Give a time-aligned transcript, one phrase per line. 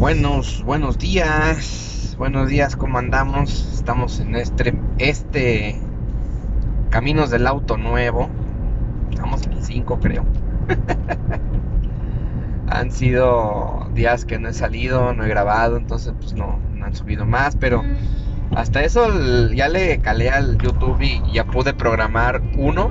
[0.00, 2.14] Buenos, buenos días.
[2.16, 3.70] Buenos días, ¿cómo andamos?
[3.74, 5.78] Estamos en este, este
[6.88, 8.30] Caminos del Auto Nuevo.
[9.10, 10.24] Estamos en el 5, creo.
[12.70, 16.94] han sido días que no he salido, no he grabado, entonces pues no, no han
[16.94, 17.82] subido más, pero
[18.56, 19.06] hasta eso
[19.50, 22.90] ya le calé al YouTube y ya pude programar uno.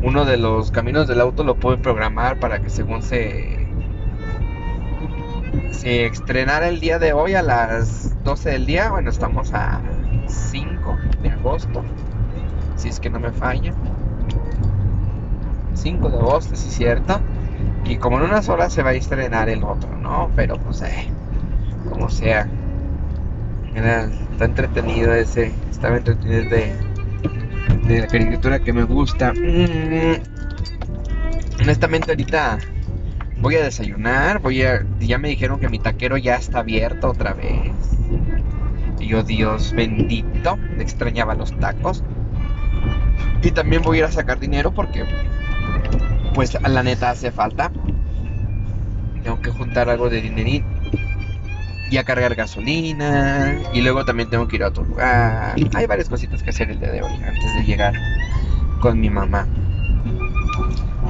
[0.00, 3.61] Uno de los caminos del auto lo pude programar para que según se
[5.72, 8.90] se estrenara el día de hoy a las 12 del día.
[8.90, 9.80] Bueno, estamos a
[10.26, 11.82] 5 de agosto,
[12.76, 13.72] si es que no me falla.
[15.74, 17.20] 5 de agosto, es cierto.
[17.84, 20.30] Y como en unas horas se va a estrenar el otro, ¿no?
[20.36, 21.08] Pero pues, eh,
[21.90, 22.46] como sea.
[23.74, 25.52] está entretenido ese.
[25.70, 26.72] Estaba entretenido de,
[27.88, 29.32] de la caricatura que me gusta.
[29.32, 30.22] Mm,
[31.62, 32.58] honestamente, ahorita
[33.42, 34.86] voy a desayunar, voy a...
[35.00, 37.72] Ya me dijeron que mi taquero ya está abierto otra vez.
[39.00, 42.04] Y yo, Dios bendito, extrañaba los tacos.
[43.42, 45.04] Y también voy a ir a sacar dinero porque,
[46.34, 47.72] pues, la neta hace falta.
[49.24, 50.66] Tengo que juntar algo de dinerito.
[51.90, 53.58] Y a cargar gasolina.
[53.74, 55.56] Y luego también tengo que ir a otro lugar.
[55.74, 57.92] Hay varias cositas que hacer el día de hoy antes de llegar
[58.80, 59.48] con mi mamá.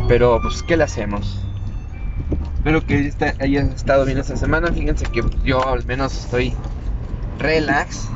[0.09, 1.39] Pero, pues, ¿qué le hacemos?
[2.65, 4.69] Espero que haya estado bien esta semana.
[4.69, 6.55] Fíjense que yo al menos estoy
[7.41, 8.09] relax.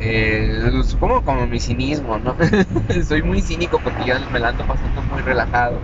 [0.00, 2.34] Eh, supongo como mi cinismo, ¿no?
[3.06, 5.78] Soy muy cínico porque ya me la ando pasando muy relajado.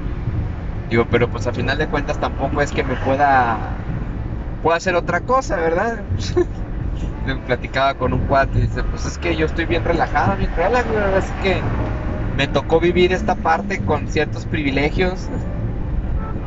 [0.88, 3.58] Digo, pero pues a final de cuentas tampoco es que me pueda
[4.62, 6.00] pueda hacer otra cosa, ¿verdad?
[7.46, 10.86] platicaba con un cuate y dice, pues es que yo estoy bien relajado, bien relax,
[11.18, 11.60] así que
[12.38, 15.28] me tocó vivir esta parte con ciertos privilegios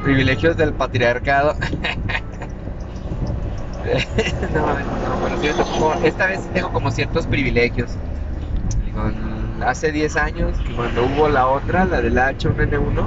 [0.08, 1.54] privilegios del patriarcado.
[4.54, 4.68] no,
[5.20, 7.92] no, esta vez tengo como ciertos privilegios.
[9.66, 13.06] hace 10 años, cuando hubo la otra, la del H1N1,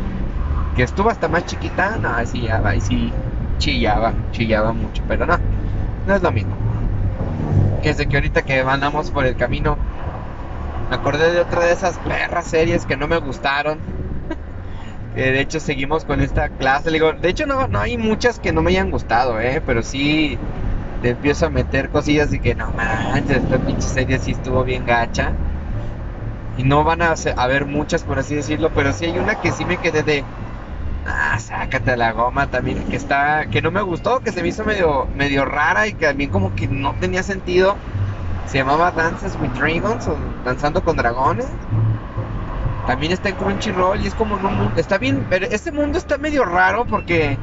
[0.76, 3.10] que estuvo hasta más chiquita, no, así ya va, y sí
[3.56, 5.38] chillaba, chillaba mucho, pero no,
[6.06, 6.54] no es lo mismo.
[7.82, 9.78] Sé que ahorita que andamos por el camino,
[10.91, 13.78] me acordé de otra de esas perras series que no me gustaron
[15.15, 16.91] de hecho seguimos con esta clase.
[16.91, 19.62] digo, de hecho no, no hay muchas que no me hayan gustado, ¿eh?
[19.65, 20.38] Pero sí
[21.03, 24.87] le empiezo a meter cosillas y que no manches, esta pinche serie sí estuvo bien
[24.87, 25.32] gacha.
[26.59, 29.65] Y no van a haber muchas, por así decirlo, pero sí hay una que sí
[29.65, 30.25] me quedé de...
[31.06, 34.65] Ah, sácate la goma también, que está, que no me gustó, que se me hizo
[34.65, 37.77] medio, medio rara y que también como que no tenía sentido.
[38.47, 41.47] Se llamaba Dances with Dragons o Danzando con Dragones.
[42.90, 44.72] También está en Crunchyroll y es como en un mundo.
[44.74, 47.38] Está bien, pero este mundo está medio raro porque.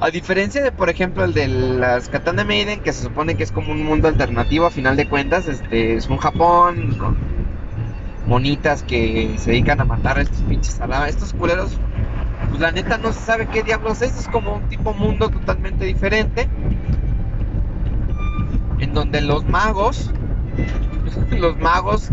[0.00, 3.52] A diferencia de, por ejemplo, el de las Katana Maiden, que se supone que es
[3.52, 7.16] como un mundo alternativo, a final de cuentas, este es un Japón con
[8.26, 11.78] monitas que se dedican a matar a estos pinches aladas, estos culeros.
[12.48, 15.84] Pues la neta no se sabe qué diablos es, es como un tipo mundo totalmente
[15.84, 16.48] diferente.
[18.80, 20.10] En donde los magos,
[21.30, 22.10] los magos,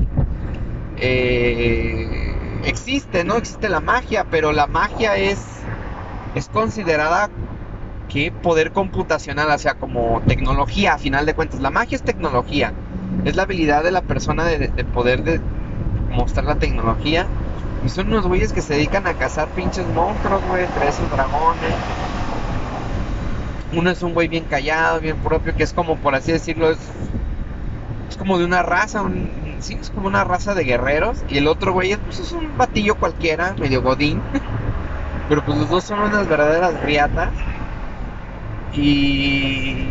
[1.02, 2.09] eh,
[2.64, 3.36] existe, ¿no?
[3.36, 5.40] Existe la magia, pero la magia es,
[6.36, 7.30] es considerada
[8.10, 11.62] que poder computacional, o sea, como tecnología, a final de cuentas.
[11.62, 12.74] La magia es tecnología,
[13.26, 15.40] es la habilidad de la persona de, poder de
[16.10, 17.28] mostrar la tecnología.
[17.86, 21.74] Y son unos güeyes que se dedican a cazar pinches monstruos, güey, entre esos dragones.
[23.72, 26.80] Uno es un güey bien callado, bien propio, que es como, por así decirlo, es,
[28.10, 31.24] es como de una raza, un, sí, es como una raza de guerreros.
[31.30, 34.22] Y el otro güey pues, es un batillo cualquiera, medio godín.
[35.30, 37.30] Pero pues los dos son unas verdaderas riatas.
[38.74, 39.88] Y,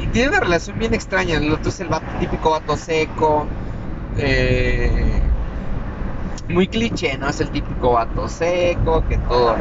[0.00, 1.36] y tiene una relación bien extraña.
[1.36, 1.88] El otro es el
[2.20, 3.46] típico vato seco.
[4.16, 5.22] Eh,
[6.48, 7.28] muy cliché, ¿no?
[7.28, 9.56] Es el típico vato seco, que todo,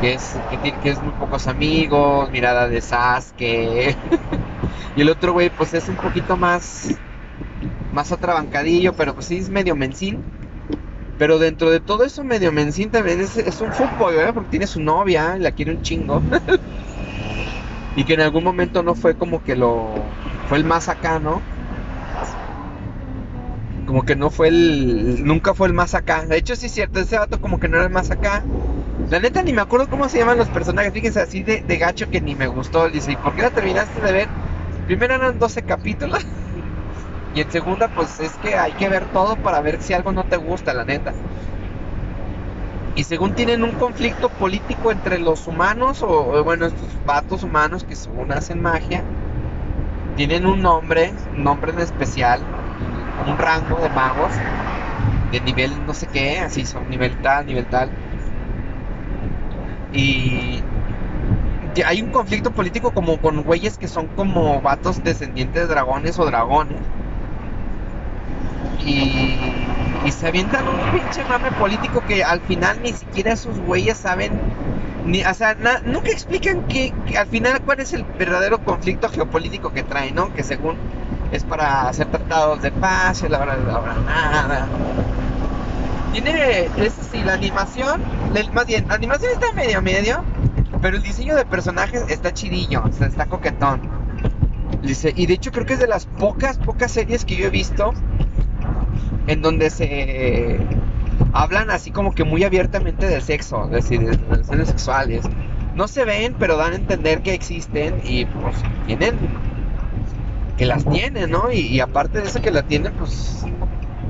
[0.00, 3.96] que es, que, tiene, que es muy pocos amigos, mirada de Sasuke.
[4.96, 6.96] y el otro güey, pues es un poquito más
[7.96, 10.22] más atrabancadillo, pero pues sí es medio mensín.
[11.18, 14.34] Pero dentro de todo eso medio mensín también es, un fútbol, ¿verdad?
[14.34, 16.22] Porque tiene su novia, la quiere un chingo.
[17.96, 19.94] y que en algún momento no fue como que lo...
[20.48, 21.40] Fue el más acá, ¿no?
[23.86, 25.24] Como que no fue el...
[25.24, 26.26] Nunca fue el más acá.
[26.26, 28.44] De hecho sí es cierto, ese vato como que no era el más acá.
[29.08, 30.92] La neta ni me acuerdo cómo se llaman los personajes.
[30.92, 32.90] Fíjense, así de, de gacho que ni me gustó.
[32.90, 34.28] Dice, ¿y por qué la terminaste de ver?
[34.86, 36.22] Primero eran 12 capítulos.
[37.36, 40.24] Y en segunda, pues es que hay que ver todo para ver si algo no
[40.24, 41.12] te gusta, la neta.
[42.94, 47.94] Y según tienen un conflicto político entre los humanos, o, bueno, estos vatos humanos que
[47.94, 49.04] según hacen magia,
[50.16, 52.40] tienen un nombre, un nombre en especial,
[53.26, 54.32] un rango de magos,
[55.30, 57.90] de nivel no sé qué, así son nivel tal, nivel tal.
[59.92, 60.62] Y
[61.84, 66.24] hay un conflicto político como con güeyes que son como vatos descendientes de dragones o
[66.24, 66.78] dragones.
[68.86, 74.32] Y, se avientan un pinche mame político que al final ni siquiera esos güeyes saben
[75.04, 79.82] ni, o sea, nunca explican que, al final cuál es el verdadero conflicto geopolítico que
[79.84, 80.32] traen, ¿no?
[80.34, 80.76] Que según
[81.32, 84.68] es para hacer tratados de paz, y la verdad no habrá nada.
[86.12, 88.00] Tiene, es sí, la animación,
[88.32, 90.24] la- más bien, la animación está medio medio,
[90.82, 93.80] pero el diseño de personajes está chidillo, o sea, está coquetón.
[94.82, 97.50] Dice, y de hecho creo que es de las pocas, pocas series que yo he
[97.50, 97.92] visto
[99.26, 100.58] en donde se
[101.32, 105.24] hablan así como que muy abiertamente de sexo, es decir, de relaciones sexuales.
[105.74, 108.56] No se ven, pero dan a entender que existen y pues
[108.86, 109.16] tienen,
[110.56, 111.52] que las tienen, ¿no?
[111.52, 113.44] Y, aparte de eso que la tienen, pues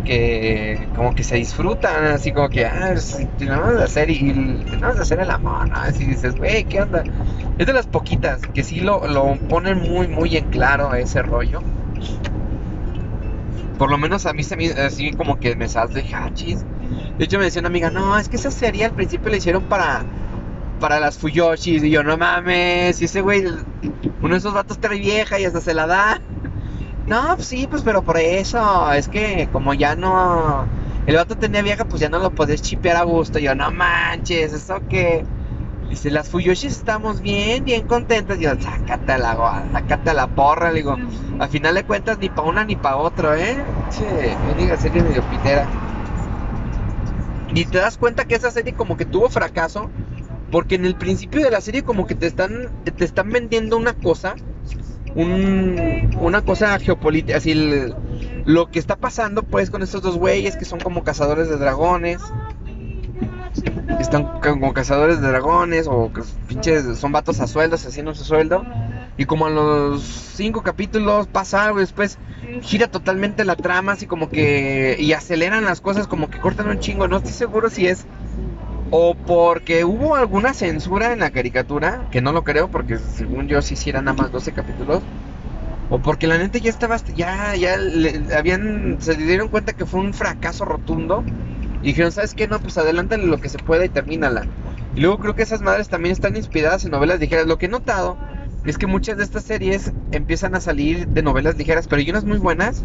[0.04, 2.94] que como que se disfrutan, así como que, ah,
[3.38, 5.74] tenemos de hacer y tenemos de hacer el amor, ¿no?
[5.76, 7.02] Así dices, güey, ¿qué onda?
[7.58, 11.60] Es de las poquitas que sí lo, lo ponen muy, muy en claro ese rollo.
[13.78, 16.64] Por lo menos a mí se me así como que me salto de hachis.
[17.18, 19.64] De hecho me decía una amiga, no, es que esa serie al principio la hicieron
[19.64, 20.04] para
[20.80, 21.82] para las Fuyoshis.
[21.82, 25.60] Y yo, no mames, y ese güey, uno de esos vatos trae vieja y hasta
[25.60, 26.20] se la da.
[27.06, 30.66] No, pues sí, pues pero por eso, es que como ya no,
[31.06, 33.38] el vato tenía vieja, pues ya no lo podés chipear a gusto.
[33.38, 35.24] Y yo, no manches, eso que...
[35.88, 38.38] Dice, las Fuyoshis estamos bien, bien contentas.
[38.38, 40.70] Y yo, sácate a la, sácate a la porra.
[40.70, 40.96] Le digo,
[41.38, 43.56] al final de cuentas, ni para una ni para otro, ¿eh?
[43.90, 45.66] Che, me diga serie medio pitera.
[47.54, 49.88] Y te das cuenta que esa serie como que tuvo fracaso.
[50.50, 53.94] Porque en el principio de la serie como que te están, te están vendiendo una
[53.94, 54.34] cosa.
[55.14, 57.38] Un, una cosa geopolítica.
[57.38, 57.94] Así el-
[58.44, 62.20] lo que está pasando pues con estos dos güeyes que son como cazadores de dragones.
[63.98, 66.12] Están como cazadores de dragones o
[66.46, 68.64] pinches son vatos a sueldos haciendo su sueldo.
[69.16, 72.18] Y como a los cinco capítulos pasa algo y después
[72.60, 74.96] gira totalmente la trama, así como que.
[74.98, 77.08] Y aceleran las cosas, como que cortan un chingo.
[77.08, 78.06] No estoy seguro si es.
[78.90, 83.60] O porque hubo alguna censura en la caricatura, que no lo creo, porque según yo
[83.62, 85.02] sí hicieran nada más 12 capítulos.
[85.88, 90.00] O porque la neta ya estaba, ya, ya le- habían, se dieron cuenta que fue
[90.00, 91.24] un fracaso rotundo.
[91.86, 92.48] Dijeron, ¿sabes qué?
[92.48, 94.44] No, pues adelántale lo que se pueda y termínala.
[94.96, 97.46] Y luego creo que esas madres también están inspiradas en novelas ligeras.
[97.46, 98.16] Lo que he notado
[98.64, 102.24] es que muchas de estas series empiezan a salir de novelas ligeras, pero hay unas
[102.24, 102.82] muy buenas.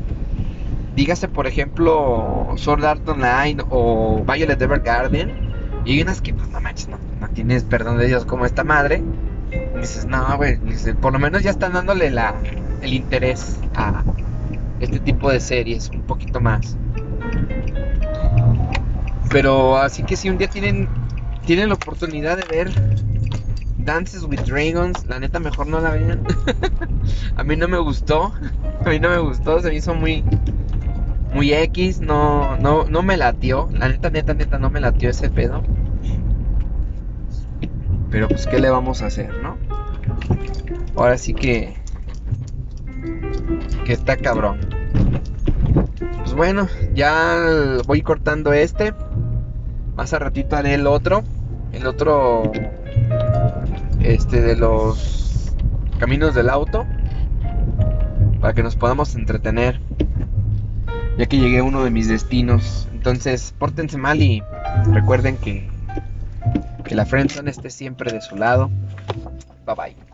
[0.95, 5.51] Dígase, por ejemplo, Sword Art Online o Violet Evergarden.
[5.83, 8.63] Y hay unas que, pues, no manches, no, no tienes perdón de Dios como esta
[8.63, 9.01] madre.
[9.79, 12.35] Dices, no, güey, dices, por lo menos ya están dándole la,
[12.83, 14.03] el interés a
[14.79, 16.77] este tipo de series un poquito más.
[19.31, 20.89] Pero así que si un día tienen,
[21.45, 22.71] tienen la oportunidad de ver
[23.77, 26.23] Dances with Dragons, la neta mejor no la vean.
[27.35, 28.33] a mí no me gustó,
[28.85, 30.23] a mí no me gustó, se me hizo muy
[31.33, 35.29] muy X, no no no me latió, la neta neta neta no me latió ese
[35.29, 35.63] pedo.
[38.09, 39.57] Pero pues qué le vamos a hacer, ¿no?
[40.95, 41.73] Ahora sí que
[43.85, 44.59] que está cabrón.
[46.19, 48.93] Pues bueno, ya voy cortando este.
[49.95, 51.23] Más a ratito haré el otro.
[51.73, 52.51] El otro.
[53.99, 55.53] Este de los
[55.99, 56.85] caminos del auto.
[58.39, 59.79] Para que nos podamos entretener.
[61.17, 62.87] Ya que llegué a uno de mis destinos.
[62.93, 64.43] Entonces, pórtense mal y
[64.91, 65.69] recuerden que.
[66.83, 68.69] Que la friendzone esté siempre de su lado.
[69.65, 70.10] Bye bye.